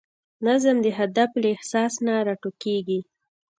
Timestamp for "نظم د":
0.45-0.87